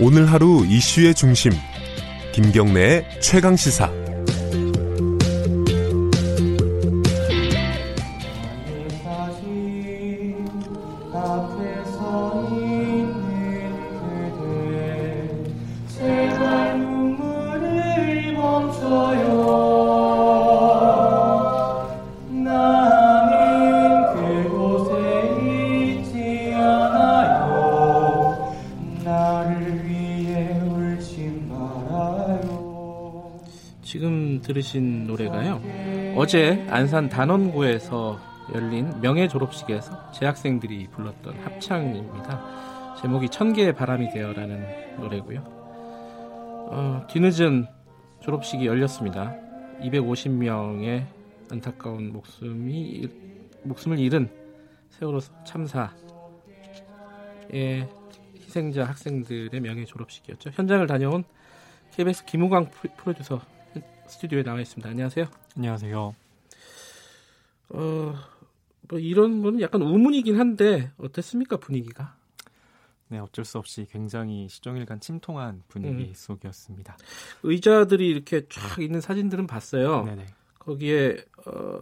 [0.00, 1.50] 오늘 하루 이슈의 중심
[2.32, 3.90] 김경래의 최강 시사
[34.42, 35.62] 들으신 노래가요.
[36.14, 38.20] 어제 안산 단원고에서
[38.54, 42.96] 열린 명예 졸업식에서 재학생들이 불렀던 합창입니다.
[43.00, 45.42] 제목이 천 개의 바람이 되어라는 노래고요.
[46.70, 47.66] 어, 뒤늦은
[48.20, 49.34] 졸업식이 열렸습니다.
[49.80, 51.06] 250명의
[51.50, 53.08] 안타까운 목숨이
[53.62, 54.28] 목숨을 잃은
[54.90, 55.88] 세월호 참사의
[58.36, 60.50] 희생자 학생들의 명예 졸업식이었죠.
[60.52, 61.24] 현장을 다녀온
[61.94, 63.40] KBS 김우광 프로듀서
[64.08, 64.88] 스튜디오에 나와 있습니다.
[64.88, 65.26] 안녕하세요.
[65.56, 66.14] 안녕하세요.
[67.70, 68.14] 어,
[68.88, 72.16] 뭐 이런 거는 약간 우문이긴 한데 어땠습니까 분위기가?
[73.08, 76.12] 네, 어쩔 수 없이 굉장히 시종일관 침통한 분위기 음.
[76.14, 76.96] 속이었습니다.
[77.42, 80.04] 의자들이 이렇게 쫙 있는 사진들은 봤어요.
[80.04, 80.26] 네네.
[80.58, 81.80] 거기에 어,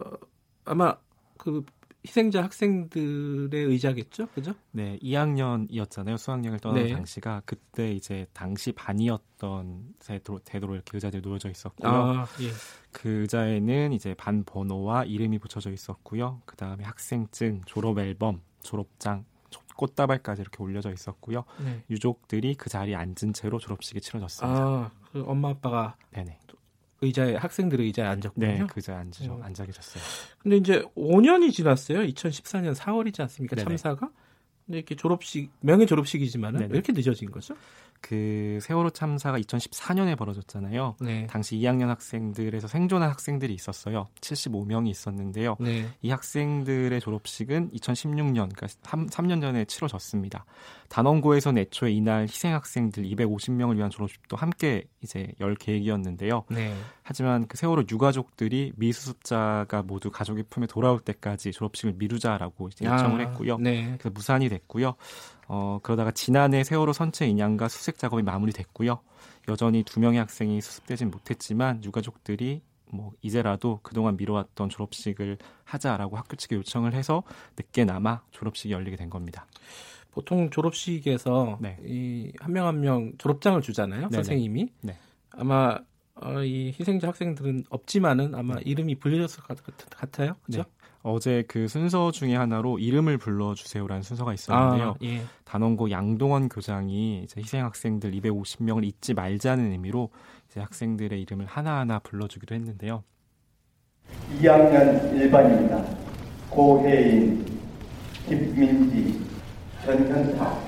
[0.65, 0.95] 아마
[1.37, 1.65] 그
[2.07, 4.53] 희생자 학생들의 의자겠죠, 그죠?
[4.71, 6.17] 네, 2학년이었잖아요.
[6.17, 6.93] 수학여행을 떠난 네.
[6.93, 11.91] 당시가 그때 이제 당시 반이었던 대도로, 대도로 이렇게 의자들이 놓여져 있었고요.
[11.91, 12.49] 아, 예.
[12.91, 16.41] 그 의자에는 이제 반 번호와 이름이 붙여져 있었고요.
[16.45, 19.25] 그 다음에 학생증, 졸업 앨범, 졸업장,
[19.75, 21.43] 꽃다발까지 이렇게 올려져 있었고요.
[21.63, 21.83] 네.
[21.89, 24.59] 유족들이 그 자리에 앉은 채로 졸업식이 치러졌습니다.
[24.59, 26.39] 아, 그 엄마 아빠가 네네.
[27.01, 28.47] 의자에 학생들 의자에 앉았군요.
[28.47, 29.39] 네, 그 의자에 앉으, 어.
[29.43, 30.03] 앉아 계셨어요.
[30.39, 31.99] 근데 이제 5년이 지났어요.
[31.99, 33.55] 2014년 4월이지 않습니까?
[33.55, 33.65] 네네.
[33.65, 34.09] 참사가.
[34.65, 37.55] 근데 이렇게 졸업식 명예 졸업식이지만은 왜 이렇게 늦어진 거죠?
[38.01, 40.95] 그 세월호 참사가 2014년에 벌어졌잖아요.
[40.99, 41.27] 네.
[41.27, 44.07] 당시 2학년 학생들에서 생존한 학생들이 있었어요.
[44.21, 45.55] 75명이 있었는데요.
[45.59, 45.87] 네.
[46.01, 50.45] 이 학생들의 졸업식은 2016년, 그러니까 3, 3년 전에 치러졌습니다.
[50.89, 56.45] 단원고에서는 애초에 이날 희생 학생들 250명을 위한 졸업식도 함께 이제 열 계획이었는데요.
[56.49, 56.73] 네.
[57.03, 63.57] 하지만 그 세월호 유가족들이 미수습자가 모두 가족의 품에 돌아올 때까지 졸업식을 미루자라고 요청을 아, 했고요.
[63.57, 63.95] 네.
[63.97, 64.95] 그래서 무산이 됐고요.
[65.47, 68.99] 어, 그러다가 지난해 세월호 선체 인양과 수색 작업이 마무리됐고요.
[69.49, 76.55] 여전히 두 명의 학생이 수습되진 못했지만 유가족들이 뭐 이제라도 그동안 미뤄왔던 졸업식을 하자라고 학교 측에
[76.55, 77.23] 요청을 해서
[77.57, 79.45] 늦게나마 졸업식이 열리게 된 겁니다.
[80.11, 81.77] 보통 졸업식에서 네.
[81.85, 84.09] 이한 명 한 명 졸업장을 주잖아요.
[84.09, 84.15] 네네.
[84.15, 84.97] 선생님이 네.
[85.31, 85.77] 아마
[86.15, 88.61] 어, 이 희생자 학생들은 없지만은 아마 네.
[88.65, 90.35] 이름이 불려졌을 것 같 아요.
[90.43, 90.63] 그죠?
[91.07, 91.13] 네.
[91.13, 94.89] 어제 그 순서 중에 하나로 이름을 불러주세요라는 순서가 있었는데요.
[94.89, 95.21] 아, 예.
[95.45, 100.09] 단원고 양동원 교장이 이제 희생 학생들 250명을 잊지 말자는 의미로
[100.49, 103.03] 이제 학생들의 이름을 하나하나 불러주기도 했는데요.
[104.39, 105.85] 2학년 1반입니다.
[106.49, 107.45] 고혜인,
[108.27, 109.25] 김민지,
[109.85, 110.66] 전현타,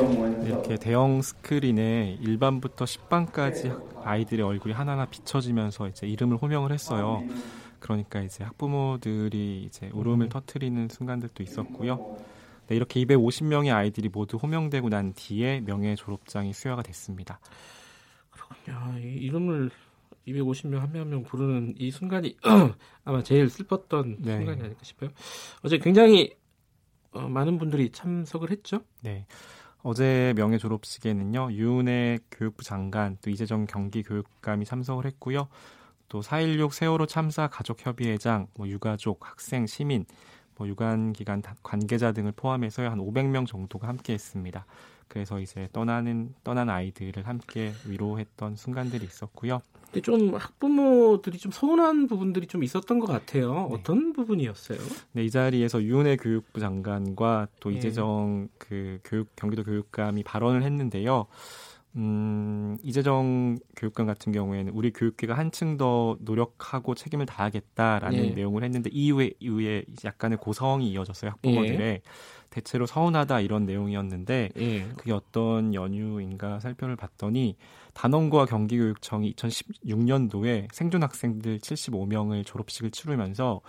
[0.00, 7.22] 이렇게 대형 스크린에 1반부터 10반까지 아이들의 얼굴이 하나하나 비춰지면서 이제 이름을 호명을 했어요.
[7.80, 12.16] 그러니까 이제 학부모들이 이제 울음을 터트리는 순간들도 있었고요.
[12.68, 17.38] 네, 이렇게 250명의 아이들이 모두 호명되고 난 뒤에 명예 졸업장이 수여가 됐습니다.
[18.30, 18.98] 그렇군요.
[18.98, 19.70] 이 이름을
[20.26, 22.36] 250명 한 명 한 명 부르는 이 순간이
[23.04, 24.36] 아마 제일 슬펐던 네.
[24.38, 25.10] 순간이 아닐까 싶어요.
[25.62, 26.34] 어제 굉장히
[27.12, 28.80] 어, 많은 분들이 참석을 했죠.
[29.02, 29.26] 네.
[29.82, 35.48] 어제 명예 졸업식에는요 유은혜 교육부 장관 또 이재정 경기 교육감이 참석을 했고요.
[36.08, 40.06] 또 4.16 세월호 참사 가족협의회장, 뭐 유가족, 학생, 시민,
[40.56, 44.64] 뭐 유관기관 관계자 등을 포함해서 한 500명 정도가 함께했습니다.
[45.08, 49.60] 그래서 이제 떠나는 떠난 아이들을 함께 위로했던 순간들이 있었고요.
[49.86, 53.68] 근데 좀 학부모들이 좀 서운한 부분들이 좀 있었던 것 같아요.
[53.70, 53.76] 네.
[53.76, 54.78] 어떤 부분이었어요?
[55.12, 57.76] 네, 이 자리에서 유은혜 교육부 장관과 또 네.
[57.76, 61.26] 이재정 그 교육 경기도 교육감이 발언을 했는데요.
[61.96, 68.30] 음, 이재정 교육감 같은 경우에는 우리 교육계가 한층 더 노력하고 책임을 다하겠다라는 네.
[68.34, 72.02] 내용을 했는데 이후에 이후에 약간의 고성이 이어졌어요 학부모들의 예.
[72.50, 74.88] 대체로 서운하다 이런 내용이었는데 예.
[74.96, 77.56] 그게 어떤 연유인가 살펴를 봤더니
[77.94, 83.62] 단원고와 경기교육청이 2016년도에 생존 학생들 75명을 졸업식을 치르면서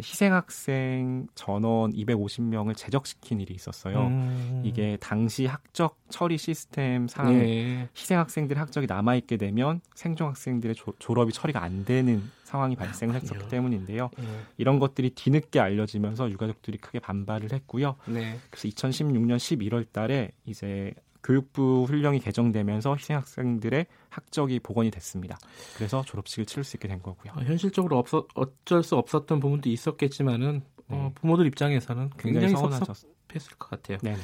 [0.00, 4.06] 희생학생 전원 250명을 제적시킨 일이 있었어요.
[4.06, 4.62] 음.
[4.64, 7.88] 이게 당시 학적 처리 시스템 상 네.
[7.96, 14.08] 희생학생들 학적이 남아있게 되면 생존학생들의 조, 졸업이 처리가 안 되는 상황이 발생을 했었기 아, 때문인데요.
[14.16, 14.24] 네.
[14.56, 17.96] 이런 것들이 뒤늦게 알려지면서 유가족들이 크게 반발을 했고요.
[18.06, 18.38] 네.
[18.50, 20.94] 그래서 2016년 11월 달에 이제
[21.28, 25.36] 교육부 훈령이 개정되면서 희생학생들의 학적이 복원이 됐습니다.
[25.76, 27.32] 그래서 졸업식을 치를 수 있게 된 거고요.
[27.36, 30.96] 어, 현실적으로 없어, 어쩔 수 없었던 부분도 있었겠지만은 어, 네.
[30.96, 33.98] 어, 부모들 입장에서는 굉장히, 굉장히 섭섭했을 것 같아요.
[33.98, 34.16] 네네.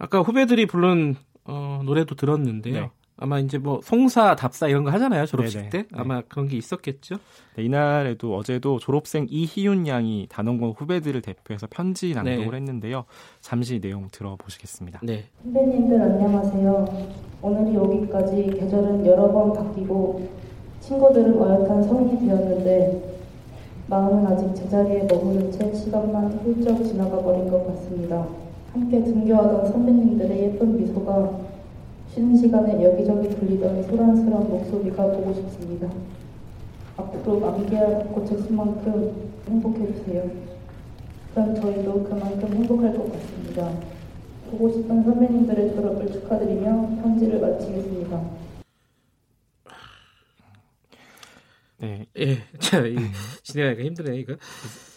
[0.00, 2.80] 아까 후배들이 부른 어, 노래도 들었는데요.
[2.80, 2.90] 네.
[3.22, 5.70] 아마 이제 뭐 송사, 답사 이런 거 하잖아요 졸업식 네네.
[5.70, 5.88] 때 네.
[5.92, 6.22] 아마 네.
[6.28, 7.16] 그런 게 있었겠죠.
[7.56, 12.56] 네, 이날에도 어제도 졸업생 이희윤 양이 단원고 후배들을 대표해서 편지 낭독을 네.
[12.56, 13.04] 했는데요.
[13.40, 15.00] 잠시 내용 들어보시겠습니다.
[15.04, 15.24] 네.
[15.44, 17.08] 선배님들 안녕하세요.
[17.42, 20.28] 오늘이 오기까지 계절은 여러 번 바뀌고
[20.80, 23.12] 친구들은 어엿한 성인이 되었는데
[23.86, 28.26] 마음은 아직 제자리에 머무른 채 시간만 훌쩍 지나가 버린 것 같습니다.
[28.72, 31.51] 함께 등교하던 선배님들의 예쁜 미소가
[32.12, 35.90] 쉬는 시간에 여기저기 들리던 소란스러운 목소리가 보고 싶습니다.
[36.98, 40.30] 앞으로 만개할 벚꽃의 수만큼 행복해주세요.
[41.32, 43.72] 그럼 저희도 그만큼 행복할 것 같습니다.
[44.50, 48.22] 보고 싶은 선배님들의 졸업을 축하드리며 편지를 마치겠습니다.
[51.78, 52.82] 네, 예, 자,
[53.42, 54.36] 진행하기가 힘드네 이거.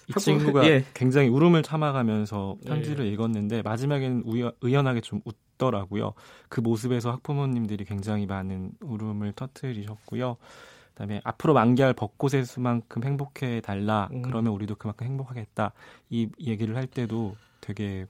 [0.08, 0.86] 이 친구가 예.
[0.94, 3.12] 굉장히 울음을 참아가면서 편지를 예.
[3.12, 6.14] 읽었는데 마지막에는 우여, 의연하게 좀 웃더라고요.
[6.50, 10.38] 그 모습에서 학부모님들이 굉장히 많은 울음을 터트리셨고요.
[10.96, 14.10] 그다음에 앞으로 만개할 벚꽃의 수만큼 행복해 달라.
[14.14, 14.22] 음.
[14.22, 15.74] 그러면 우리도 그만큼 행복하겠다.
[16.10, 18.06] 이 얘기를 할 때도 되게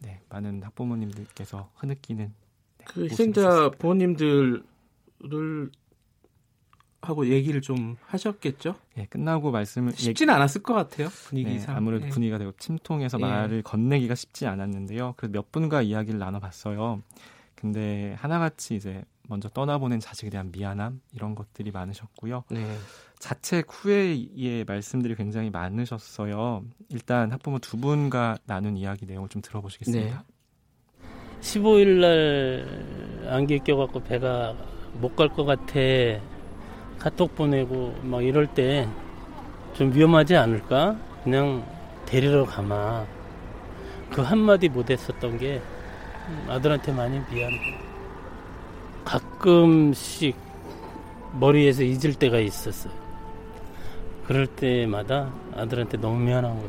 [0.00, 2.34] 네, 많은 학부모님들께서 흐느끼는
[2.78, 4.62] 네, 그 희생자 부모님들을
[7.00, 8.74] 하고 얘기를 좀 하셨겠죠?
[8.96, 11.08] 예, 끝나고 말씀을 쉽지는 않았을 것 같아요.
[11.08, 11.74] 분위기상.
[11.74, 12.08] 네, 아무래도 예.
[12.10, 13.22] 분위기가 되고 침통해서 예.
[13.22, 15.14] 말을 건네기가 쉽지 않았는데요.
[15.16, 17.02] 그래서 몇 분과 이야기를 나눠봤어요.
[17.54, 22.44] 근데 하나같이 이제 먼저 떠나보낸 자식에 대한 미안함 이런 것들이 많으셨고요.
[22.50, 22.66] 네.
[23.18, 26.64] 자책 후에의 말씀들이 굉장히 많으셨어요.
[26.88, 30.24] 일단 학부모 두 분과 나눈 이야기 내용을 좀 들어보시겠습니다.
[30.98, 31.08] 네.
[31.40, 34.54] 15일 날 안개 껴갖고 배가
[35.00, 35.74] 못 갈 것 같아.
[36.98, 38.86] 카톡 보내고 막 이럴 때
[39.74, 40.96] 좀 위험하지 않을까?
[41.22, 41.64] 그냥
[42.04, 43.04] 데리러 가마.
[44.10, 45.62] 그 한마디 못했었던 게
[46.48, 47.78] 아들한테 많이 미안해.
[49.04, 50.34] 가끔씩
[51.38, 52.92] 머리에서 잊을 때가 있었어요.
[54.26, 56.68] 그럴 때마다 아들한테 너무 미안한 거예요.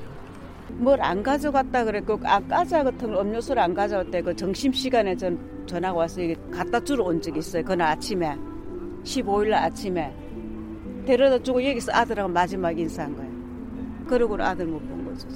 [0.73, 6.21] 뭘안 가져갔다 그랬고 아 까자 같은 음료수를 안 가져왔대 그 점심 시간에 전 전화가 와서
[6.51, 7.63] 갖다 주러 온 적이 있어요.
[7.63, 8.37] 그날 아침에
[9.03, 10.13] 15일 날 아침에
[11.05, 13.29] 데려다 주고 여기서 아들하고 마지막 인사한 거예요.
[14.07, 15.27] 그러고는 아들 못 본 거죠.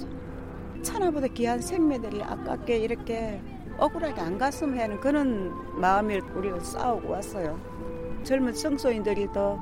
[0.82, 3.40] 천하보다 귀한 생매들이 아깝게 이렇게
[3.78, 7.58] 억울하게 안 갔으면 하는 그런 마음을 우리가 싸우고 왔어요.
[8.22, 9.60] 젊은 청소인들이 더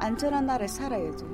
[0.00, 1.26] 안전한 나라에 살아야죠.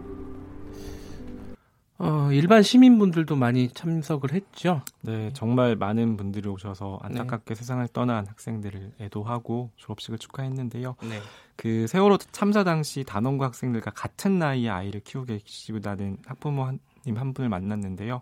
[2.05, 4.83] 어, 일반 시민분들도 많이 참석을 했죠.
[5.01, 7.59] 네, 정말 많은 분들이 오셔서 안타깝게 네.
[7.59, 10.97] 세상을 떠난 학생들을 애도하고 졸업식을 축하했는데요.
[11.01, 11.21] 네.
[11.57, 18.21] 그 세월호 참사 당시 단원고 학생들과 같은 나이의 아이를 키우고 계시다는 학부모님 한 분을 만났는데요.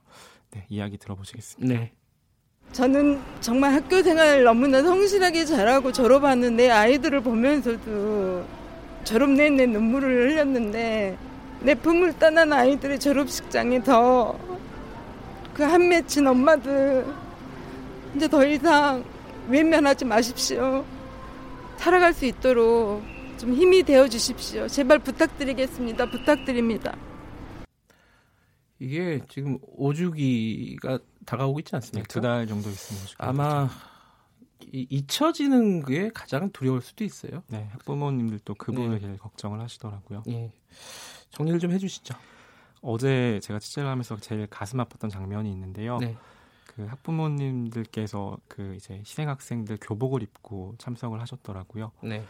[0.52, 1.75] 네, 이야기 들어보시겠습니다.
[1.75, 1.93] 네.
[2.70, 8.46] 저는 정말 학교 생활 너무나 성실하게 잘하고 졸업하는 내 아이들을 보면서도
[9.02, 11.19] 졸업 내내 눈물을 흘렸는데
[11.64, 17.06] 내 품을 떠난 아이들의 졸업식장에 더그 한 맺힌 엄마들
[18.17, 19.05] 이제 더 이상
[19.48, 20.84] 외면하지 마십시오.
[21.77, 23.03] 살아갈 수 있도록
[23.39, 24.69] 좀 힘이 되어 주십시오.
[24.69, 26.10] 제발 부탁드리겠습니다.
[26.10, 26.96] 부탁드립니다.
[28.79, 32.06] 이게 지금 5주기가 다가오고 있지 않습니까?
[32.06, 33.69] 네, 두달 정도 있으면 아마
[34.72, 37.43] 이, 잊혀지는 게 가장 두려울 수도 있어요.
[37.48, 39.17] 네, 학부모님들도 그 부분을 네.
[39.17, 40.25] 걱정을 하시더라고요.
[40.29, 40.53] 예.
[41.32, 42.15] 정리를 좀 해주시죠.
[42.82, 45.98] 어제 제가 취재를 하면서 제일 가슴 아팠던 장면이 있는데요.
[45.98, 46.17] 네.
[46.67, 51.93] 그 학부모님들께서 그 이제 희생 학생들 교복을 입고 참석을 하셨더라고요.
[52.03, 52.24] 네.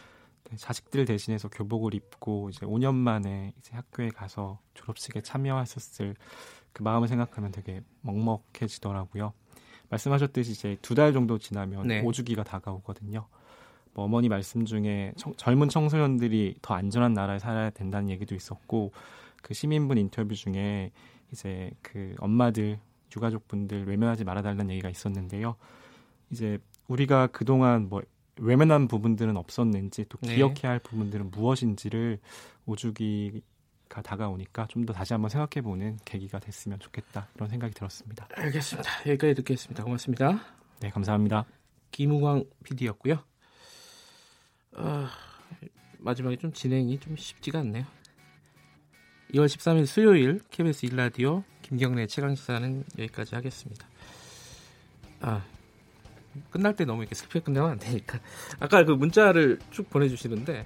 [0.49, 6.15] 네, 자식들 대신해서 교복을 입고 이제 5년 만에 이제 학교에 가서 졸업식에 참여하셨을
[6.73, 9.33] 그 마음을 생각하면 되게 먹먹해지더라고요.
[9.89, 12.03] 말씀하셨듯이 이제 두 달 정도 지나면 네.
[12.03, 13.27] 5주기가 다가오거든요.
[13.93, 18.91] 뭐 어머니 말씀 중에 청, 젊은 청소년들이 더 안전한 나라에 살아야 된다는 얘기도 있었고
[19.41, 20.91] 그 시민분 인터뷰 중에
[21.31, 22.79] 이제 그 엄마들
[23.15, 25.55] 유가족분들 외면하지 말아달라는 얘기가 있었는데요.
[26.31, 26.57] 이제
[26.87, 28.01] 우리가 그동안 뭐
[28.37, 30.35] 외면한 부분들은 없었는지 또 네.
[30.35, 32.19] 기억해야 할 부분들은 무엇인지를
[32.65, 38.27] 오주기가 다가오니까 좀 더 다시 한번 생각해보는 계기가 됐으면 좋겠다 이런 생각이 들었습니다.
[38.35, 38.89] 알겠습니다.
[39.07, 39.83] 여기까지 듣겠습니다.
[39.83, 40.39] 고맙습니다.
[40.79, 41.45] 네, 감사합니다.
[41.91, 43.32] 김우광 PD였고요.
[44.75, 45.07] 어,
[45.99, 47.85] 마지막에 좀 진행이 좀 쉽지가 않네요.
[49.33, 53.87] 2월 13일 수요일 KBS 일라디오 김경래 최강시사는 여기까지 하겠습니다.
[55.21, 55.43] 아
[56.51, 58.19] 끝날 때 너무 이렇게 슬프게 끝내면 안 되니까
[58.59, 60.65] 아까 그 문자를 쭉 보내주시는데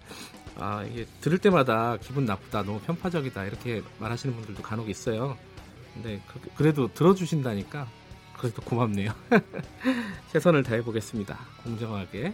[0.58, 5.38] 아 이게 들을 때마다 기분 나쁘다 너무 편파적이다 이렇게 말하시는 분들도 간혹 있어요.
[5.94, 6.22] 근데
[6.56, 7.88] 그, 래도 들어주신다니까
[8.38, 9.12] 그래도 고맙네요.
[10.32, 11.38] 최선을 다해 보겠습니다.
[11.64, 12.34] 공정하게.